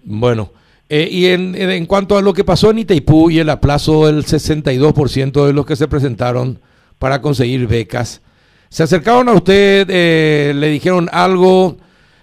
Bueno. 0.05 0.51
Eh, 0.89 1.09
y 1.11 1.27
en, 1.29 1.87
cuanto 1.87 2.19
a 2.19 2.23
lo 2.23 2.35
que 2.35 2.45
pasó 2.45 2.71
en 2.71 2.81
Itaipú 2.81 3.31
y 3.31 3.39
el 3.39 3.49
aplazo 3.49 4.07
del 4.07 4.25
62% 4.27 5.47
de 5.47 5.53
los 5.55 5.65
que 5.65 5.75
se 5.75 5.89
presentaron, 5.89 6.61
para 6.99 7.21
conseguir 7.21 7.67
becas. 7.67 8.23
¿Se 8.69 8.85
acercaron 8.85 9.29
a 9.29 9.33
usted, 9.33 9.89
eh, 9.91 10.53
le 10.55 10.69
dijeron 10.69 11.09
algo? 11.11 11.79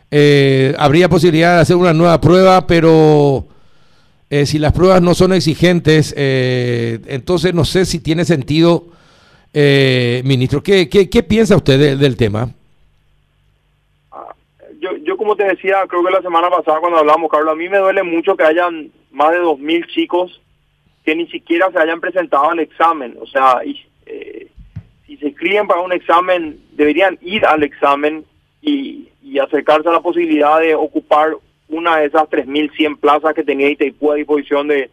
Eh, 0.10 0.74
¿Habría 0.79 1.10
posibilidad 1.10 1.56
de 1.56 1.62
hacer 1.62 1.75
una 1.75 1.94
nueva 1.94 2.22
prueba, 2.22 2.65
pero 2.65 3.46
eh, 4.30 4.46
si 4.46 4.60
las 4.60 4.74
pruebas 4.74 5.02
no 5.02 5.14
son 5.14 5.34
exigentes, 5.34 6.14
entonces 6.18 7.54
no 7.54 7.66
sé 7.66 7.86
si 7.86 8.00
tiene 8.00 8.26
sentido, 8.26 8.88
ministro. 9.54 10.62
¿Qué, 10.62 10.90
qué, 10.90 11.24
piensa 11.24 11.56
usted 11.56 11.98
del 11.98 12.18
tema? 12.18 12.50
Ah, 14.12 14.34
como 15.18 15.36
te 15.36 15.44
decía, 15.44 15.78
creo 15.88 16.04
que 16.04 16.12
la 16.12 16.22
semana 16.22 16.50
pasada 16.50 16.80
cuando 16.80 17.00
hablamos, 17.00 17.30
Carlos, 17.30 17.54
a 17.54 17.56
mí 17.56 17.68
me 17.70 17.80
duele 17.80 18.04
mucho 18.04 18.38
que 18.38 18.44
hayan 18.44 18.92
más 19.12 19.32
de 19.32 19.40
2.000 19.40 19.88
chicos 19.88 20.42
que 21.04 21.16
ni 21.16 21.28
siquiera 21.28 21.72
se 21.72 21.80
hayan 21.80 22.00
presentado 22.00 22.52
al 22.52 22.60
examen. 22.60 23.18
O 23.20 23.26
sea, 23.26 23.62
eh, 24.06 24.48
si 25.06 25.18
se 25.18 25.30
inscriben 25.30 25.68
para 25.68 25.82
un 25.82 25.92
examen, 25.92 26.60
deberían 26.74 27.18
ir 27.22 27.46
al 27.46 27.64
examen 27.64 28.26
y, 28.62 29.08
acercarse 29.42 29.88
a 29.88 29.94
la 29.94 30.02
posibilidad 30.02 30.60
de 30.60 30.76
ocupar 30.76 31.38
una 31.70 31.98
de 31.98 32.08
esas 32.08 32.24
3.100 32.24 33.00
plazas 33.00 33.34
que 33.34 33.44
tenía 33.44 33.70
Itaipú 33.70 34.12
a 34.12 34.16
disposición 34.16 34.68
de, 34.68 34.90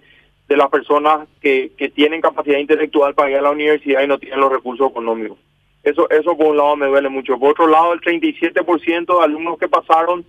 de 0.48 0.56
las 0.56 0.68
personas 0.68 1.28
que, 1.40 1.72
que 1.76 1.88
tienen 1.88 2.20
capacidad 2.20 2.58
intelectual 2.58 3.14
para 3.14 3.30
ir 3.30 3.36
a 3.38 3.42
la 3.42 3.50
universidad 3.50 4.02
y 4.02 4.06
no 4.06 4.18
tienen 4.18 4.40
los 4.40 4.52
recursos 4.52 4.90
económicos. 4.90 5.38
Eso, 5.82 6.08
eso 6.10 6.36
por 6.36 6.46
un 6.46 6.56
lado 6.56 6.76
me 6.76 6.86
duele 6.86 7.08
mucho. 7.08 7.38
Por 7.38 7.52
otro 7.52 7.66
lado, 7.66 7.92
el 7.92 8.00
37% 8.00 9.18
de 9.18 9.24
alumnos 9.24 9.58
que 9.58 9.68
pasaron 9.68 10.24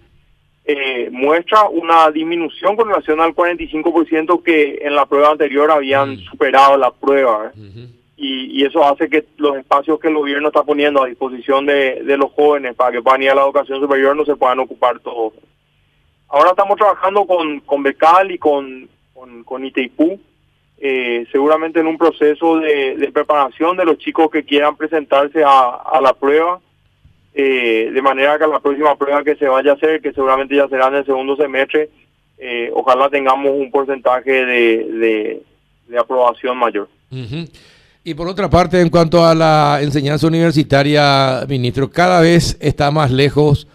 eh, 0.65 1.09
muestra 1.11 1.67
una 1.69 2.11
disminución 2.11 2.75
con 2.75 2.89
relación 2.89 3.21
al 3.21 3.33
45% 3.33 4.43
que 4.43 4.79
en 4.81 4.95
la 4.95 5.05
prueba 5.05 5.31
anterior 5.31 5.71
habían 5.71 6.11
mm. 6.11 6.19
superado 6.25 6.77
la 6.77 6.91
prueba. 6.91 7.51
¿eh? 7.55 7.87
y, 8.17 8.65
eso 8.65 8.83
hace 8.83 9.09
que 9.09 9.23
los 9.37 9.55
espacios 9.57 9.99
que 9.99 10.07
el 10.07 10.15
gobierno 10.15 10.47
está 10.47 10.63
poniendo 10.63 11.03
a 11.03 11.07
disposición 11.07 11.67
de, 11.67 12.03
los 12.17 12.31
jóvenes 12.31 12.75
para 12.75 12.91
que 12.91 13.01
puedan 13.01 13.23
ir 13.23 13.29
a 13.29 13.35
la 13.35 13.43
educación 13.43 13.79
superior 13.79 14.15
no 14.15 14.25
se 14.25 14.35
puedan 14.35 14.59
ocupar 14.59 14.99
todos. 14.99 15.33
Ahora 16.29 16.49
estamos 16.51 16.77
trabajando 16.77 17.25
con, 17.25 17.59
con 17.61 17.83
Becal 17.83 18.31
y 18.31 18.37
con, 18.37 18.89
con, 19.45 19.65
Itaipú, 19.65 20.19
eh, 20.79 21.25
seguramente 21.31 21.79
en 21.79 21.87
un 21.87 21.97
proceso 21.97 22.57
de, 22.57 23.09
preparación 23.13 23.77
de 23.77 23.85
los 23.85 23.97
chicos 23.97 24.29
que 24.29 24.43
quieran 24.43 24.75
presentarse 24.75 25.43
a, 25.43 25.69
a 25.75 26.01
la 26.01 26.13
prueba 26.13 26.59
eh, 27.39 27.91
de 27.93 28.01
manera 28.01 28.39
que 28.39 28.47
la 28.47 28.59
próxima 28.59 28.95
prueba 28.95 29.23
que 29.23 29.35
se 29.35 29.47
vaya 29.47 29.71
a 29.71 29.75
hacer, 29.75 30.01
que 30.01 30.11
seguramente 30.11 30.55
ya 30.55 30.67
será 30.69 30.87
en 30.87 30.95
el 30.95 31.05
segundo 31.05 31.35
semestre, 31.35 31.87
eh, 32.39 32.71
ojalá 32.73 33.11
tengamos 33.11 33.51
un 33.51 33.69
porcentaje 33.69 34.43
de, 34.43 35.43
de, 35.87 35.97
aprobación 35.99 36.57
mayor. 36.57 36.89
Y 38.03 38.13
por 38.15 38.27
otra 38.27 38.49
parte, 38.49 38.81
en 38.81 38.89
cuanto 38.89 39.23
a 39.23 39.35
la 39.35 39.79
enseñanza 39.83 40.25
universitaria, 40.25 41.45
ministro, 41.47 41.91
cada 41.91 42.21
vez 42.21 42.57
está 42.59 42.89
más 42.89 43.11
lejos 43.11 43.67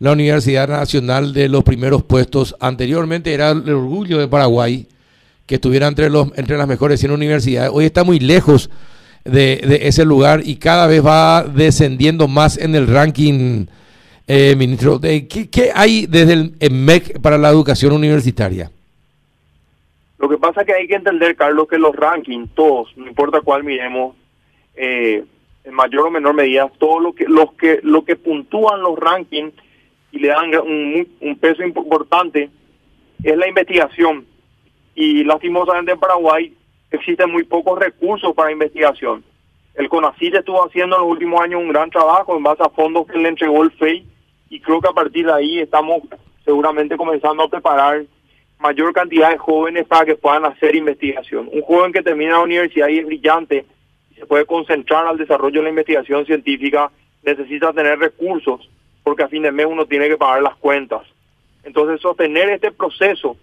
la 0.00 0.12
Universidad 0.12 0.66
Nacional 0.66 1.32
de 1.32 1.48
los 1.48 1.62
primeros 1.62 2.02
puestos. 2.02 2.56
Anteriormente 2.58 3.32
era 3.32 3.50
el 3.50 3.68
orgullo 3.68 4.18
de 4.18 4.26
Paraguay 4.26 4.88
que 5.46 5.56
estuviera 5.56 5.86
entre, 5.86 6.08
los, 6.08 6.36
entre 6.36 6.56
las 6.56 6.66
mejores 6.66 7.00
100 7.00 7.12
universidades. 7.12 7.70
Hoy 7.72 7.84
está 7.84 8.02
muy 8.02 8.18
lejos 8.18 8.70
de, 9.24 9.60
ese 9.82 10.04
lugar 10.06 10.40
y 10.42 10.56
cada 10.56 10.86
vez 10.86 11.04
va 11.04 11.44
descendiendo 11.44 12.28
más 12.28 12.56
en 12.56 12.74
el 12.74 12.86
ranking, 12.86 13.66
eh, 14.26 14.56
ministro. 14.56 14.98
De, 14.98 15.28
¿qué, 15.28 15.70
hay 15.74 16.06
desde 16.06 16.32
el 16.32 16.70
MEC 16.70 17.20
para 17.20 17.36
la 17.36 17.50
educación 17.50 17.92
universitaria? 17.92 18.70
Lo 20.18 20.28
que 20.30 20.38
pasa 20.38 20.62
es 20.62 20.66
que 20.66 20.74
hay 20.74 20.86
que 20.86 20.94
entender, 20.94 21.36
Carlos, 21.36 21.68
que 21.68 21.78
los 21.78 21.94
rankings, 21.94 22.50
todos, 22.54 22.88
no 22.96 23.06
importa 23.06 23.40
cuál 23.42 23.64
miremos, 23.64 24.16
eh, 24.76 25.24
en 25.64 25.74
mayor 25.74 26.06
o 26.06 26.10
menor 26.10 26.34
medida, 26.34 26.70
todos 26.78 27.02
lo 27.02 27.12
que, 27.12 27.24
los 27.26 27.52
que, 27.52 27.80
lo 27.82 28.04
que 28.04 28.16
puntúan 28.16 28.80
los 28.80 28.98
rankings 28.98 29.52
y 30.12 30.18
le 30.18 30.28
dan 30.28 30.54
un, 30.56 31.36
peso 31.40 31.62
importante 31.62 32.50
es 33.22 33.36
la 33.36 33.48
investigación. 33.48 34.26
Y 34.94 35.24
lastimosamente 35.24 35.92
en 35.92 36.00
Paraguay 36.00 36.54
existen 36.90 37.30
muy 37.30 37.44
pocos 37.44 37.78
recursos 37.78 38.34
para 38.34 38.52
investigación. 38.52 39.22
El 39.74 39.88
CONACYT 39.88 40.34
estuvo 40.34 40.66
haciendo 40.66 40.96
en 40.96 41.02
los 41.02 41.10
últimos 41.10 41.40
años 41.40 41.60
un 41.60 41.68
gran 41.68 41.90
trabajo 41.90 42.36
en 42.36 42.42
base 42.42 42.62
a 42.62 42.68
fondos 42.70 43.06
que 43.06 43.18
le 43.18 43.28
entregó 43.28 43.62
el 43.62 43.70
FEI 43.70 44.04
y 44.50 44.60
creo 44.60 44.80
que 44.80 44.88
a 44.88 44.92
partir 44.92 45.26
de 45.26 45.32
ahí 45.32 45.58
estamos 45.60 46.02
seguramente 46.44 46.96
comenzando 46.96 47.44
a 47.44 47.48
preparar 47.48 48.04
mayor 48.58 48.92
cantidad 48.92 49.30
de 49.30 49.38
jóvenes 49.38 49.86
para 49.86 50.04
que 50.04 50.16
puedan 50.16 50.44
hacer 50.44 50.74
investigación. 50.74 51.48
Un 51.52 51.62
joven 51.62 51.92
que 51.92 52.02
termina 52.02 52.32
la 52.32 52.40
universidad 52.40 52.88
y 52.88 52.98
es 52.98 53.06
brillante 53.06 53.64
y 54.10 54.14
se 54.16 54.26
puede 54.26 54.44
concentrar 54.44 55.06
al 55.06 55.16
desarrollo 55.16 55.60
de 55.60 55.64
la 55.64 55.70
investigación 55.70 56.26
científica 56.26 56.90
necesita 57.22 57.72
tener 57.72 57.98
recursos 57.98 58.68
porque 59.02 59.22
a 59.22 59.28
fin 59.28 59.42
de 59.42 59.52
mes 59.52 59.66
uno 59.66 59.86
tiene 59.86 60.08
que 60.08 60.16
pagar 60.16 60.42
las 60.42 60.56
cuentas. 60.56 61.02
Entonces 61.64 62.00
sostener 62.00 62.50
este 62.50 62.72
proceso 62.72 63.36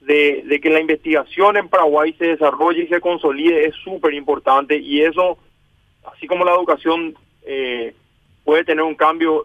de, 0.00 0.60
que 0.62 0.70
la 0.70 0.80
investigación 0.80 1.56
en 1.56 1.68
Paraguay 1.68 2.14
se 2.18 2.26
desarrolle 2.26 2.84
y 2.84 2.88
se 2.88 3.00
consolide 3.00 3.66
es 3.66 3.74
súper 3.76 4.14
importante 4.14 4.76
y 4.76 5.02
eso, 5.02 5.38
así 6.12 6.26
como 6.26 6.44
la 6.44 6.54
educación 6.54 7.14
eh, 7.42 7.94
puede 8.44 8.64
tener 8.64 8.84
un 8.84 8.94
cambio 8.94 9.44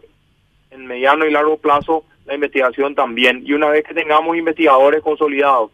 en 0.70 0.86
mediano 0.86 1.26
y 1.26 1.30
largo 1.30 1.58
plazo, 1.58 2.04
la 2.24 2.34
investigación 2.34 2.94
también. 2.94 3.42
Y 3.46 3.52
una 3.52 3.68
vez 3.68 3.84
que 3.84 3.94
tengamos 3.94 4.36
investigadores 4.36 5.02
consolidados, 5.02 5.70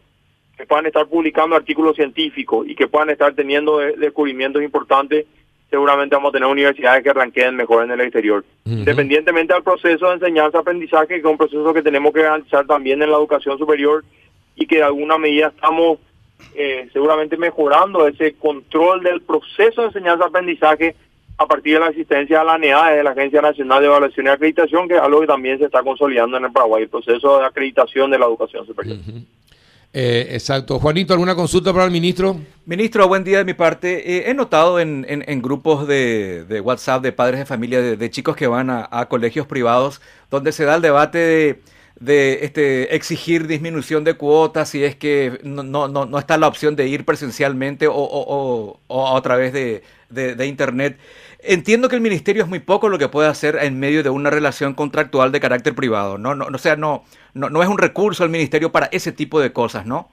que 0.55 0.67
puedan 0.67 0.85
estar 0.85 1.07
publicando 1.07 1.55
artículos 1.55 1.95
científicos 1.95 2.67
y 2.67 2.75
que 2.75 2.87
puedan 2.87 3.09
estar 3.09 3.33
teniendo 3.33 3.79
descubrimientos 3.79 4.61
importantes, 4.61 5.25
seguramente 5.73 6.15
vamos 6.15 6.29
a 6.29 6.33
tener 6.33 6.47
universidades 6.47 7.01
que 7.01 7.09
arranquen 7.09 7.55
mejor 7.55 7.83
en 7.83 7.89
el 7.89 8.01
exterior. 8.01 8.45
Independientemente 8.63 9.55
del 9.55 9.63
proceso 9.63 10.07
de 10.07 10.13
enseñanza-aprendizaje, 10.13 11.07
que 11.07 11.15
es 11.15 11.25
un 11.25 11.35
proceso 11.35 11.73
que 11.73 11.81
tenemos 11.81 12.13
que 12.13 12.21
realizar 12.21 12.67
también 12.67 13.01
en 13.01 13.09
la 13.09 13.17
educación 13.17 13.57
superior, 13.57 14.05
y 14.55 14.67
que 14.67 14.75
de 14.75 14.83
alguna 14.83 15.17
medida 15.17 15.47
estamos 15.47 15.97
eh, 16.53 16.87
seguramente 16.93 17.37
mejorando 17.37 18.07
ese 18.07 18.33
control 18.33 19.01
del 19.01 19.21
proceso 19.21 19.81
de 19.81 19.87
enseñanza-aprendizaje 19.87 20.95
a 21.39 21.47
partir 21.47 21.73
de 21.73 21.79
la 21.79 21.87
existencia 21.87 22.37
de 22.37 22.45
la 22.45 22.53
ANEA, 22.53 22.91
de 22.91 23.03
la 23.03 23.09
Agencia 23.09 23.41
Nacional 23.41 23.81
de 23.81 23.87
Evaluación 23.87 24.27
y 24.27 24.29
Acreditación, 24.29 24.87
que 24.87 24.93
es 24.93 25.01
algo 25.01 25.21
que 25.21 25.27
también 25.27 25.57
se 25.57 25.65
está 25.65 25.81
consolidando 25.81 26.37
en 26.37 26.45
el 26.45 26.51
Paraguay, 26.51 26.83
el 26.83 26.89
proceso 26.89 27.39
de 27.39 27.47
acreditación 27.47 28.11
de 28.11 28.19
la 28.19 28.27
educación 28.27 28.67
superior. 28.67 28.97
Eh, 29.95 30.29
exacto. 30.31 30.79
Juanito, 30.79 31.13
¿alguna 31.13 31.35
consulta 31.35 31.71
para 31.71 31.85
el 31.85 31.91
ministro? 31.91 32.39
Ministro, 32.65 33.07
buen 33.07 33.23
día 33.23 33.37
de 33.37 33.45
mi 33.45 33.53
parte. 33.53 34.17
Eh, 34.17 34.31
he 34.31 34.33
notado 34.33 34.79
en, 34.79 35.05
en, 35.07 35.41
grupos 35.41 35.87
de, 35.87 36.45
de, 36.45 36.61
WhatsApp 36.61 37.03
de 37.03 37.11
padres 37.11 37.39
de 37.39 37.45
familia, 37.45 37.79
de, 37.79 38.09
chicos 38.09 38.35
que 38.35 38.47
van 38.47 38.71
a, 38.71 39.05
colegios 39.07 39.45
privados, 39.45 40.01
donde 40.31 40.51
se 40.51 40.65
da 40.65 40.75
el 40.75 40.81
debate 40.81 41.19
de 41.19 41.61
de 41.99 42.39
este, 42.43 42.95
exigir 42.95 43.47
disminución 43.47 44.03
de 44.03 44.15
cuotas 44.15 44.69
si 44.69 44.83
es 44.83 44.95
que 44.95 45.39
no, 45.43 46.19
está 46.19 46.37
la 46.37 46.47
opción 46.47 46.75
de 46.75 46.87
ir 46.87 47.05
presencialmente 47.05 47.87
o, 47.87 47.93
o, 47.95 48.79
o, 48.87 49.15
a 49.17 49.21
través 49.21 49.53
de, 49.53 49.83
de, 50.09 50.45
Internet. 50.47 50.97
Entiendo 51.45 51.89
que 51.89 51.95
el 51.95 52.01
ministerio 52.01 52.43
es 52.43 52.49
muy 52.49 52.59
poco 52.59 52.89
lo 52.89 52.97
que 52.97 53.09
puede 53.09 53.27
hacer 53.27 53.57
en 53.61 53.79
medio 53.79 54.01
de 54.03 54.09
una 54.09 54.29
relación 54.29 54.73
contractual 54.73 55.31
de 55.31 55.39
carácter 55.39 55.75
privado, 55.75 56.17
¿no? 56.17 56.35
no, 56.35 56.45
o 56.45 56.57
sea, 56.57 56.75
no, 56.75 57.03
no, 57.33 57.49
no 57.49 57.61
es 57.61 57.69
un 57.69 57.77
recurso 57.77 58.23
el 58.23 58.29
ministerio 58.29 58.71
para 58.71 58.87
ese 58.87 59.11
tipo 59.11 59.39
de 59.39 59.51
cosas, 59.51 59.85
¿no? 59.85 60.07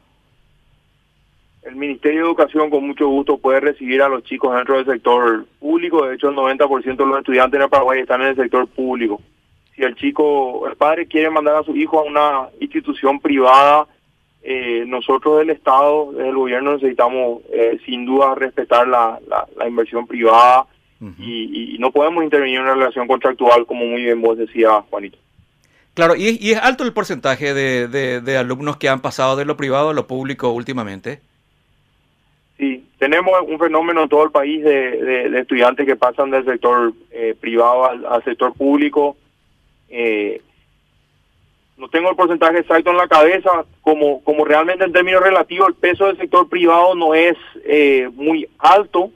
El 1.63 1.77
Ministerio 1.77 2.23
de 2.23 2.27
Educación 2.27 2.69
con 2.71 2.87
mucho 2.87 3.07
gusto 3.07 3.39
puede 3.39 3.61
recibir 3.61 4.03
a 4.03 4.09
los 4.09 4.25
chicos 4.25 4.57
dentro 4.57 4.77
del 4.77 4.87
sector 4.87 5.45
público. 5.61 6.07
De 6.07 6.17
hecho, 6.17 6.31
el 6.31 6.35
90% 6.35 6.97
de 6.97 7.07
los 7.07 7.19
estudiantes 7.19 7.61
en 7.61 7.69
Paraguay 7.69 8.01
están 8.01 8.23
en 8.23 8.29
el 8.29 8.37
sector 8.37 8.67
público 8.67 9.21
si 9.81 9.87
el 9.87 9.95
chico, 9.97 10.67
el 10.69 10.77
padre 10.77 11.07
quiere 11.07 11.31
mandar 11.31 11.57
a 11.57 11.63
su 11.63 11.75
hijo 11.75 11.99
a 11.99 12.03
una 12.03 12.49
institución 12.61 13.19
privada, 13.21 13.87
eh, 14.43 14.85
nosotros 14.87 15.39
del 15.39 15.51
Estado, 15.51 16.13
del 16.13 16.35
gobierno, 16.35 16.75
necesitamos 16.75 17.43
eh, 17.53 17.79
sin 17.85 18.05
duda 18.05 18.35
respetar 18.35 18.87
la, 18.87 19.19
la, 19.57 19.69
inversión 19.69 20.07
privada 20.07 20.67
y, 21.01 21.77
no 21.79 21.91
podemos 21.91 22.23
intervenir 22.23 22.57
en 22.57 22.63
una 22.63 22.75
relación 22.75 23.09
contractual, 23.09 23.65
como 23.65 23.87
muy 23.87 24.03
bien 24.03 24.21
vos 24.21 24.37
decías, 24.37 24.85
Juanito. 24.91 25.17
Claro, 25.95 26.15
y, 26.15 26.39
y 26.41 26.53
es 26.53 26.59
alto 26.59 26.85
el 26.85 26.93
porcentaje 26.93 27.55
de, 27.55 27.89
de, 27.89 28.37
alumnos 28.37 28.77
que 28.77 28.89
han 28.89 29.01
pasado 29.01 29.37
de 29.37 29.45
lo 29.45 29.57
privado 29.57 29.91
a 29.91 29.95
lo 29.95 30.07
público 30.07 30.51
últimamente. 30.51 31.21
Sí, 32.59 32.85
tenemos 32.99 33.33
un 33.47 33.59
fenómeno 33.59 34.03
en 34.03 34.09
todo 34.09 34.25
el 34.25 34.31
país 34.31 34.63
de, 34.63 35.31
de 35.31 35.41
estudiantes 35.41 35.87
que 35.87 35.97
pasan 35.97 36.31
del 36.31 36.45
sector 36.45 36.93
eh, 37.11 37.35
privado 37.41 37.87
al 37.87 38.25
sector 38.25 38.53
público 38.53 39.17
eh, 39.91 40.41
no 41.77 41.89
tengo 41.89 42.11
el 42.11 42.17
porcentaje 42.17 42.59
exacto 42.59 42.91
en 42.91 42.97
la 42.97 43.09
cabeza, 43.09 43.65
como, 43.81 44.23
como 44.23 44.45
realmente 44.45 44.85
en 44.85 44.93
términos 44.93 45.23
relativos 45.23 45.69
el 45.69 45.75
peso 45.75 46.07
del 46.07 46.19
sector 46.19 46.49
privado 46.49 46.95
no 46.95 47.15
es 47.15 47.37
eh, 47.65 48.09
muy 48.15 48.49
alto 48.59 49.11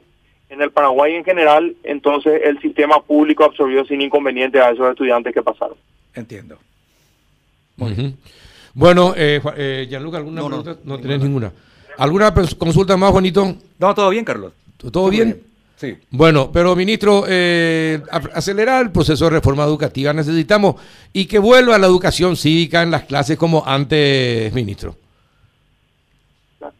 en 0.55 0.63
el 0.63 0.71
Paraguay 0.71 1.15
en 1.15 1.25
general, 1.25 1.75
entonces 1.83 2.41
el 2.45 2.61
sistema 2.61 3.03
público 3.03 3.45
absorbió 3.45 3.85
sin 3.85 4.01
inconveniente 4.01 4.61
a 4.61 4.71
esos 4.71 4.89
estudiantes 4.91 5.35
que 5.35 5.43
pasaron. 5.43 5.77
Entiendo. 6.15 6.59
Bueno, 8.73 9.15
eh, 9.17 9.41
eh, 9.57 9.87
Gianluca, 9.89 10.19
¿alguna 10.19 10.41
no, 10.41 10.47
pregunta? 10.49 10.77
No, 10.85 10.99
tenés 10.99 11.21
ninguna. 11.21 11.53
¿Alguna 11.99 12.33
consulta 12.35 12.97
más, 12.97 13.11
Juanito? 13.13 13.57
No, 13.79 13.95
todo 13.95 14.11
bien, 14.11 14.25
Carlos. 14.25 14.53
¿Todo, 14.91 15.09
bien? 15.09 15.41
Sí. 15.77 15.97
Bueno, 16.11 16.51
pero 16.53 16.77
ministro, 16.77 17.25
eh, 17.27 18.01
acelerar 18.11 18.83
el 18.85 18.91
proceso 18.91 19.25
de 19.25 19.31
reforma 19.31 19.65
educativa 19.65 20.13
necesitamos 20.13 20.77
y 21.13 21.27
que 21.27 21.39
vuelva 21.39 21.79
la 21.79 21.87
educación 21.87 22.37
cívica 22.37 22.83
en 22.83 22.91
las 22.91 23.05
clases 23.05 23.37
como 23.37 23.65
antes, 23.67 24.53
ministro. 24.53 24.97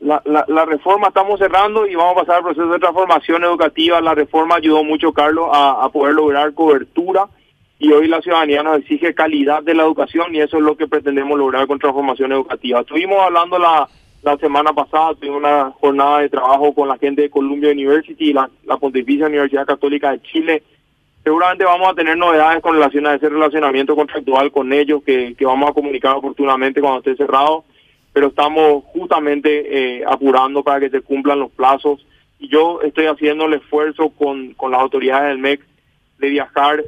La, 0.01 0.23
la, 0.25 0.65
reforma 0.65 1.09
estamos 1.09 1.39
cerrando 1.39 1.87
y 1.87 1.95
vamos 1.95 2.13
a 2.13 2.21
pasar 2.21 2.37
al 2.37 2.43
proceso 2.45 2.69
de 2.69 2.79
transformación 2.79 3.45
educativa. 3.45 4.01
La 4.01 4.15
reforma 4.15 4.57
ayudó 4.57 4.83
mucho, 4.85 5.13
Carlos, 5.13 5.49
a, 5.53 5.89
poder 5.93 6.15
lograr 6.15 6.55
cobertura 6.55 7.27
y 7.79 7.93
hoy 7.93 8.09
la 8.09 8.23
ciudadanía 8.23 8.63
nos 8.63 8.79
exige 8.79 9.15
calidad 9.15 9.63
de 9.63 9.75
la 9.75 9.83
educación 9.83 10.35
y 10.35 10.41
eso 10.41 10.57
es 10.57 10.63
lo 10.63 10.77
que 10.77 10.87
pretendemos 10.87 11.39
lograr 11.39 11.67
con 11.67 11.79
transformación 11.79 12.33
educativa. 12.33 12.81
Estuvimos 12.81 13.19
hablando 13.21 13.59
la, 13.59 13.89
la 14.23 14.37
semana 14.39 14.73
pasada, 14.73 15.15
tuvimos 15.15 15.39
una 15.39 15.71
jornada 15.73 16.21
de 16.21 16.31
trabajo 16.31 16.75
con 16.75 16.89
la 16.89 16.97
gente 16.97 17.23
de 17.23 17.31
Columbia 17.31 17.73
University 17.73 18.31
y 18.31 18.33
la, 18.33 18.49
la 18.65 18.79
Pontificia 18.79 19.27
Universidad 19.27 19.67
Católica 19.67 20.13
de 20.13 20.23
Chile. 20.23 20.63
Seguramente 21.23 21.65
vamos 21.65 21.89
a 21.89 21.95
tener 21.95 22.17
novedades 22.17 22.63
con 22.63 22.75
relación 22.75 23.07
a 23.07 23.15
ese 23.15 23.29
relacionamiento 23.29 23.95
contractual 23.95 24.51
con 24.51 24.73
ellos 24.73 25.03
que, 25.05 25.35
que 25.35 25.45
vamos 25.45 25.71
a 25.71 25.75
comunicar 25.75 26.17
oportunamente 26.17 26.81
cuando 26.81 26.99
esté 26.99 27.17
cerrado, 27.17 27.65
pero 28.15 28.29
estamos 28.29 28.85
justamente 28.85 29.99
eh, 29.99 30.05
apurando 30.07 30.63
para 30.63 30.81
que 30.81 30.89
se 30.89 31.03
cumplan 31.03 31.41
los 31.41 31.51
plazos 31.51 32.07
y 32.39 32.49
yo 32.49 32.81
estoy 32.81 33.07
haciendo 33.07 33.45
el 33.45 33.55
esfuerzo 33.55 34.09
con, 34.11 34.55
con 34.55 34.71
las 34.71 34.81
autoridades 34.81 35.29
del 35.29 35.39
MEC 35.39 35.61
de 36.19 36.29
viajar 36.31 36.85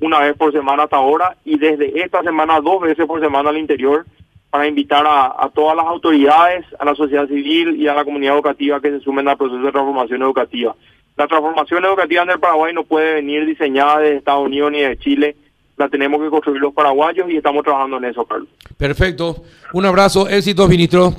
una 0.00 0.20
vez 0.20 0.36
por 0.36 0.52
semana 0.52 0.82
hasta 0.82 0.96
ahora 0.96 1.36
y 1.44 1.56
desde 1.56 2.02
esta 2.02 2.22
semana 2.22 2.60
dos 2.60 2.82
veces 2.82 3.06
por 3.06 3.20
semana 3.20 3.48
al 3.48 3.58
interior 3.58 4.04
para 4.50 4.66
invitar 4.66 5.04
a, 5.06 5.50
todas 5.54 5.76
las 5.76 5.86
autoridades, 5.86 6.64
a 6.78 6.84
la 6.84 6.94
sociedad 6.94 7.26
civil 7.28 7.76
y 7.76 7.88
a 7.88 7.94
la 7.94 8.04
comunidad 8.04 8.34
educativa 8.34 8.80
que 8.80 8.90
se 8.90 9.00
sumen 9.00 9.28
al 9.28 9.36
proceso 9.36 9.60
de 9.60 9.72
transformación 9.72 10.22
educativa. 10.22 10.74
La 11.16 11.26
transformación 11.26 11.84
educativa 11.84 12.22
en 12.22 12.30
el 12.30 12.40
Paraguay 12.40 12.72
no 12.72 12.84
puede 12.84 13.14
venir 13.14 13.46
diseñada 13.46 14.00
de 14.00 14.16
Estados 14.16 14.46
Unidos 14.46 14.72
ni 14.72 14.80
de 14.80 14.98
Chile, 14.98 15.36
la 15.76 15.88
tenemos 15.88 16.20
que 16.22 16.30
construir 16.30 16.60
los 16.60 16.72
paraguayos 16.72 17.28
y 17.30 17.36
estamos 17.36 17.62
trabajando 17.62 17.98
en 17.98 18.04
eso, 18.06 18.24
Carlos. 18.24 18.48
Perfecto. 18.76 19.44
Un 19.72 19.84
abrazo, 19.84 20.28
éxitos, 20.28 20.68
ministro. 20.68 21.14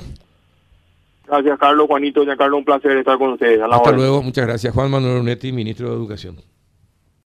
Gracias, 1.26 1.58
Carlos, 1.58 1.86
Juanito, 1.86 2.24
ya 2.24 2.36
Carlos, 2.36 2.58
un 2.58 2.64
placer 2.64 2.96
estar 2.96 3.18
con 3.18 3.32
ustedes. 3.32 3.60
Hasta 3.60 3.92
luego, 3.92 4.22
muchas 4.22 4.46
gracias. 4.46 4.74
Juan 4.74 4.90
Manuel 4.90 5.20
Unetti, 5.20 5.52
ministro 5.52 5.90
de 5.90 5.94
Educación. 5.94 6.36